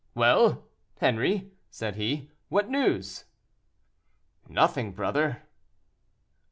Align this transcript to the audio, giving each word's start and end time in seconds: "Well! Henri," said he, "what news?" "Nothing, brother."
"Well! 0.15 0.65
Henri," 0.99 1.51
said 1.69 1.95
he, 1.95 2.31
"what 2.49 2.71
news?" 2.71 3.25
"Nothing, 4.49 4.93
brother." 4.93 5.43